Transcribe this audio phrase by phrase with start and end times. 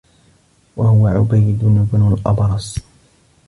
[0.77, 1.59] وَهُوَ عُبَيْدُ
[1.93, 2.77] بْنُ الْأَبْرَصِ